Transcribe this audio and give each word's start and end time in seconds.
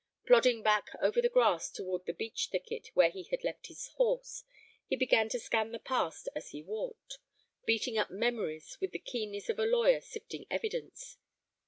Plodding 0.25 0.63
back 0.63 0.87
over 0.99 1.21
the 1.21 1.29
grass 1.29 1.69
toward 1.69 2.07
the 2.07 2.13
beech 2.13 2.47
thicket 2.51 2.87
where 2.95 3.11
he 3.11 3.21
had 3.29 3.43
left 3.43 3.67
his 3.67 3.89
horse, 3.97 4.43
he 4.87 4.95
began 4.95 5.29
to 5.29 5.39
scan 5.39 5.71
the 5.71 5.77
past 5.77 6.27
as 6.35 6.49
he 6.49 6.63
walked, 6.63 7.19
beating 7.67 7.99
up 7.99 8.09
memories 8.09 8.79
with 8.81 8.93
the 8.93 8.97
keenness 8.97 9.47
of 9.47 9.59
a 9.59 9.65
lawyer 9.67 10.01
sifting 10.01 10.47
evidence. 10.49 11.17